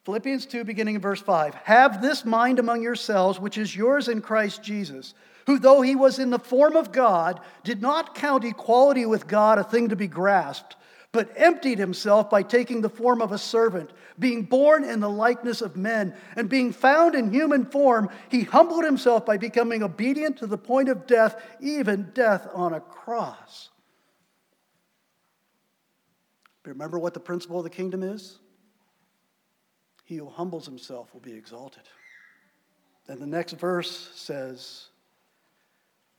[0.05, 4.21] Philippians 2, beginning in verse 5 Have this mind among yourselves, which is yours in
[4.21, 5.13] Christ Jesus,
[5.47, 9.57] who, though he was in the form of God, did not count equality with God
[9.57, 10.75] a thing to be grasped
[11.15, 13.89] but emptied himself by taking the form of a servant,
[14.19, 18.83] being born in the likeness of men, and being found in human form, he humbled
[18.83, 23.69] himself by becoming obedient to the point of death, even death on a cross.
[26.65, 28.39] Remember what the principle of the kingdom is?
[30.05, 31.83] He who humbles himself will be exalted.
[33.07, 34.87] Then the next verse says,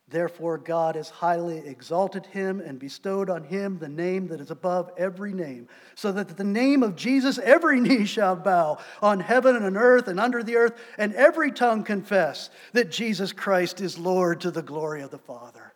[0.09, 4.93] Therefore, God has highly exalted him and bestowed on him the name that is above
[4.97, 9.57] every name, so that at the name of Jesus every knee shall bow on heaven
[9.57, 13.99] and on earth and under the earth, and every tongue confess that Jesus Christ is
[13.99, 15.73] Lord to the glory of the Father.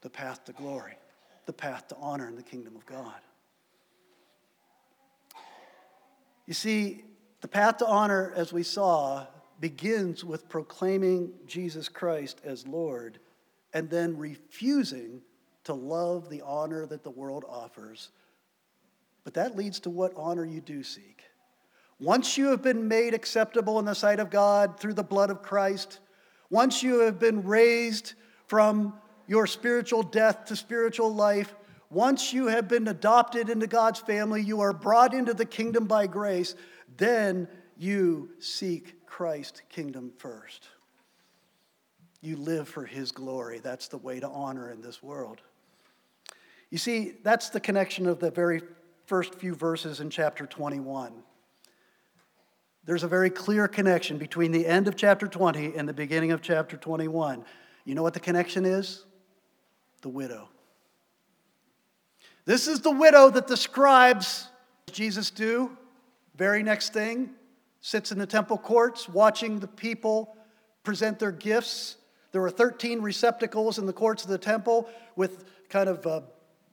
[0.00, 0.96] The path to glory,
[1.44, 3.20] the path to honor in the kingdom of God.
[6.48, 7.04] You see,
[7.42, 9.26] the path to honor, as we saw,
[9.60, 13.18] begins with proclaiming Jesus Christ as Lord
[13.74, 15.20] and then refusing
[15.64, 18.08] to love the honor that the world offers.
[19.24, 21.22] But that leads to what honor you do seek.
[22.00, 25.42] Once you have been made acceptable in the sight of God through the blood of
[25.42, 25.98] Christ,
[26.48, 28.14] once you have been raised
[28.46, 28.94] from
[29.26, 31.54] your spiritual death to spiritual life,
[31.90, 36.06] once you have been adopted into God's family, you are brought into the kingdom by
[36.06, 36.54] grace,
[36.96, 40.68] then you seek Christ kingdom first.
[42.20, 43.60] You live for his glory.
[43.60, 45.40] That's the way to honor in this world.
[46.70, 48.60] You see, that's the connection of the very
[49.06, 51.12] first few verses in chapter 21.
[52.84, 56.42] There's a very clear connection between the end of chapter 20 and the beginning of
[56.42, 57.44] chapter 21.
[57.84, 59.04] You know what the connection is?
[60.02, 60.48] The widow.
[62.48, 64.48] This is the widow that the scribes,
[64.90, 65.76] Jesus do.
[66.34, 67.28] Very next thing,
[67.82, 70.34] sits in the temple courts watching the people
[70.82, 71.98] present their gifts.
[72.32, 76.06] There were 13 receptacles in the courts of the temple with kind of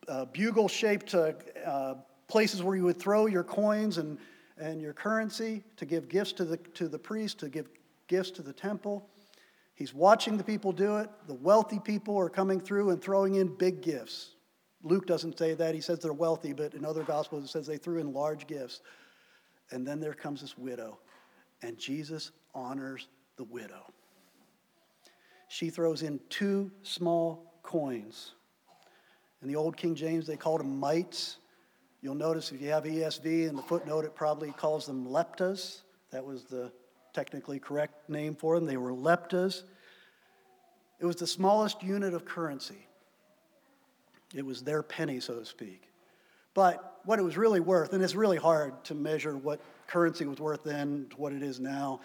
[0.07, 1.34] uh, bugle shaped uh,
[1.65, 1.95] uh,
[2.30, 4.17] places where you would throw your coins and,
[4.57, 7.67] and your currency to give gifts to the, to the priest, to give
[8.07, 9.09] gifts to the temple.
[9.73, 11.09] He's watching the people do it.
[11.28, 14.34] The wealthy people are coming through and throwing in big gifts.
[14.86, 15.73] Luke doesn't say that.
[15.73, 18.81] He says they're wealthy, but in other gospels it says they threw in large gifts.
[19.71, 20.99] And then there comes this widow,
[21.63, 23.91] and Jesus honors the widow.
[25.47, 28.33] She throws in two small coins.
[29.41, 31.38] In the old King James, they called them mites.
[32.01, 35.81] You'll notice if you have ESV in the footnote, it probably calls them leptas.
[36.11, 36.71] That was the
[37.13, 38.67] technically correct name for them.
[38.67, 39.63] They were leptas.
[40.99, 42.88] It was the smallest unit of currency.
[44.34, 45.89] It was their penny, so to speak.
[46.53, 50.39] But what it was really worth, and it's really hard to measure what currency was
[50.39, 51.99] worth then to what it is now.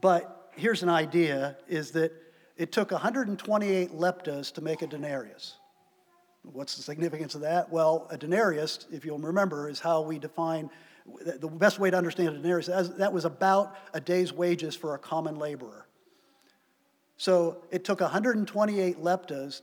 [0.00, 2.12] But here's an idea is that
[2.56, 5.56] it took 128 leptas to make a denarius.
[6.42, 7.70] What's the significance of that?
[7.70, 10.70] Well, a denarius, if you'll remember, is how we define
[11.38, 12.66] the best way to understand a denarius.
[12.98, 15.86] That was about a day's wages for a common laborer.
[17.16, 19.62] So it took 128 leptas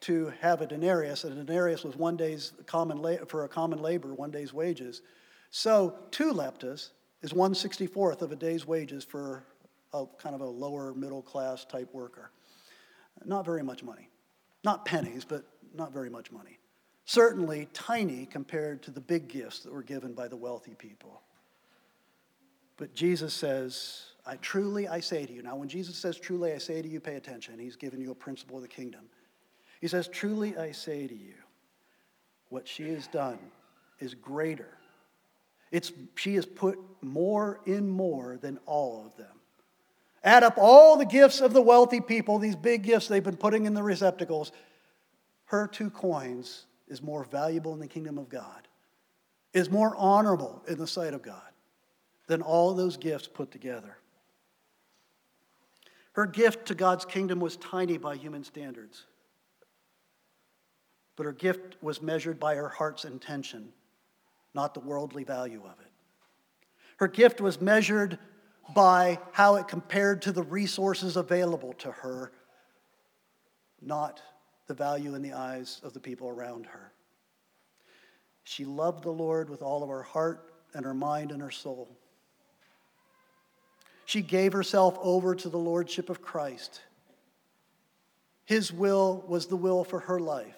[0.00, 1.24] to have a denarius.
[1.24, 5.02] A denarius was one day's common la- for a common labor, one day's wages.
[5.50, 6.90] So two leptas
[7.22, 9.44] is 164th of a day's wages for
[9.92, 12.30] a kind of a lower middle class type worker.
[13.24, 14.08] Not very much money.
[14.64, 15.44] Not pennies, but
[15.74, 16.58] not very much money.
[17.04, 21.22] Certainly tiny compared to the big gifts that were given by the wealthy people.
[22.76, 25.42] But Jesus says, I truly I say to you.
[25.42, 27.58] Now, when Jesus says truly I say to you, pay attention.
[27.58, 29.06] He's given you a principle of the kingdom.
[29.80, 31.34] He says, Truly I say to you,
[32.48, 33.38] what she has done
[34.00, 34.78] is greater.
[35.70, 39.34] It's, she has put more in more than all of them.
[40.24, 43.66] Add up all the gifts of the wealthy people, these big gifts they've been putting
[43.66, 44.50] in the receptacles.
[45.44, 48.66] Her two coins is more valuable in the kingdom of God,
[49.52, 51.42] is more honorable in the sight of God
[52.26, 53.96] than all those gifts put together.
[56.12, 59.04] Her gift to God's kingdom was tiny by human standards
[61.18, 63.72] but her gift was measured by her heart's intention,
[64.54, 65.90] not the worldly value of it.
[66.98, 68.20] Her gift was measured
[68.72, 72.30] by how it compared to the resources available to her,
[73.82, 74.22] not
[74.68, 76.92] the value in the eyes of the people around her.
[78.44, 81.98] She loved the Lord with all of her heart and her mind and her soul.
[84.04, 86.80] She gave herself over to the Lordship of Christ.
[88.44, 90.57] His will was the will for her life.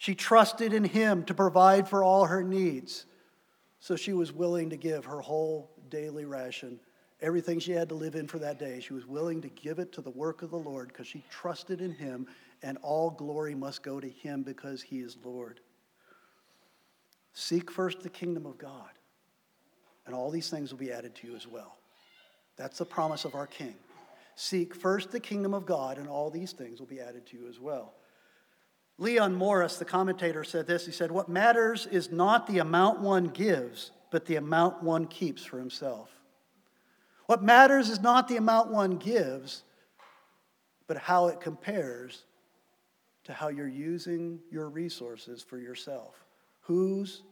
[0.00, 3.04] She trusted in Him to provide for all her needs,
[3.80, 6.80] so she was willing to give her whole daily ration,
[7.20, 8.80] everything she had to live in for that day.
[8.80, 11.82] She was willing to give it to the work of the Lord because she trusted
[11.82, 12.26] in Him,
[12.62, 15.60] and all glory must go to Him because He is Lord.
[17.34, 18.92] Seek first the kingdom of God,
[20.06, 21.76] and all these things will be added to you as well.
[22.56, 23.74] That's the promise of our King.
[24.34, 27.46] Seek first the kingdom of God, and all these things will be added to you
[27.50, 27.96] as well.
[29.00, 30.84] Leon Morris, the commentator, said this.
[30.84, 35.42] He said, What matters is not the amount one gives, but the amount one keeps
[35.42, 36.10] for himself.
[37.24, 39.62] What matters is not the amount one gives,
[40.86, 42.24] but how it compares
[43.24, 46.14] to how you're using your resources for yourself.
[46.60, 47.22] Who's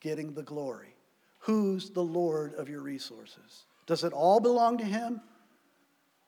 [0.00, 0.96] getting the glory?
[1.38, 3.66] Who's the Lord of your resources?
[3.86, 5.20] Does it all belong to Him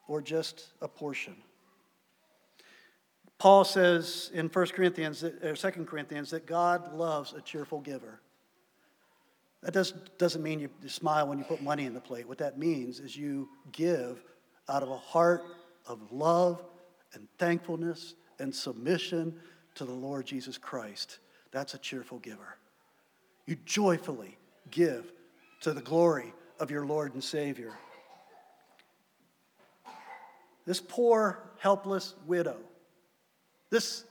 [0.06, 1.34] or just a portion?
[3.44, 8.22] Paul says in 1 Corinthians, or 2 Corinthians, that God loves a cheerful giver.
[9.60, 12.26] That does, doesn't mean you smile when you put money in the plate.
[12.26, 14.24] What that means is you give
[14.66, 15.42] out of a heart
[15.86, 16.64] of love
[17.12, 19.38] and thankfulness and submission
[19.74, 21.18] to the Lord Jesus Christ.
[21.50, 22.56] That's a cheerful giver.
[23.44, 24.38] You joyfully
[24.70, 25.12] give
[25.60, 27.74] to the glory of your Lord and Savior.
[30.64, 32.56] This poor, helpless widow,
[33.74, 34.04] this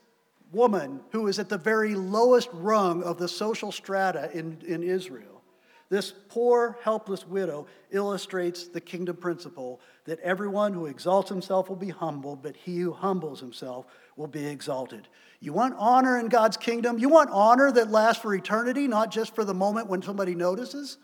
[0.51, 5.41] woman who is at the very lowest rung of the social strata in, in Israel,
[5.89, 11.91] this poor, helpless widow illustrates the kingdom principle that everyone who exalts himself will be
[11.91, 13.85] humbled, but he who humbles himself
[14.17, 15.07] will be exalted.
[15.39, 16.99] You want honor in God's kingdom?
[16.99, 20.97] You want honor that lasts for eternity, not just for the moment when somebody notices?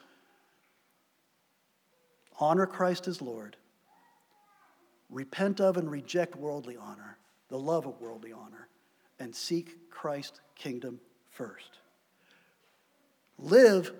[2.39, 3.55] Honor Christ as Lord.
[5.09, 7.17] Repent of and reject worldly honor,
[7.49, 8.67] the love of worldly honor,
[9.19, 11.79] and seek Christ's kingdom first.
[13.37, 13.93] Live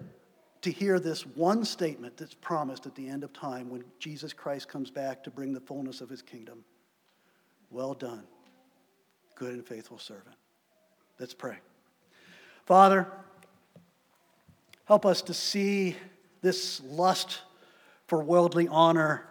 [0.62, 4.68] to hear this one statement that's promised at the end of time when Jesus Christ
[4.68, 6.64] comes back to bring the fullness of his kingdom.
[7.72, 8.24] Well done,
[9.36, 10.36] good and faithful servant.
[11.20, 11.58] Let's pray.
[12.66, 13.08] Father,
[14.86, 15.96] help us to see
[16.42, 17.42] this lust
[18.08, 19.28] for worldly honor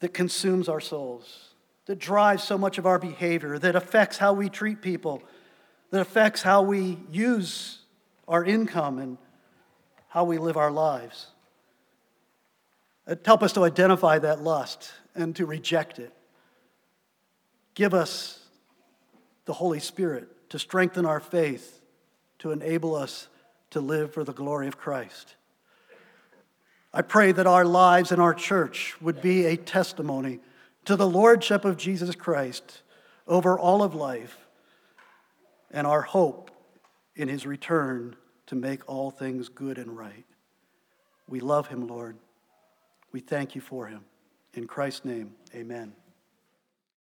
[0.00, 1.53] that consumes our souls,
[1.86, 5.22] that drives so much of our behavior, that affects how we treat people,
[5.90, 7.78] that affects how we use
[8.26, 9.18] our income and
[10.08, 11.26] how we live our lives.
[13.26, 16.12] Help us to identify that lust and to reject it.
[17.74, 18.40] Give us
[19.44, 21.80] the Holy Spirit to strengthen our faith,
[22.38, 23.28] to enable us
[23.70, 25.34] to live for the glory of Christ.
[26.94, 30.38] I pray that our lives and our church would be a testimony
[30.84, 32.82] to the Lordship of Jesus Christ
[33.26, 34.46] over all of life
[35.70, 36.50] and our hope
[37.16, 38.16] in his return
[38.46, 40.24] to make all things good and right.
[41.28, 42.16] We love him, Lord.
[43.12, 44.04] We thank you for him.
[44.52, 45.94] In Christ's name, amen.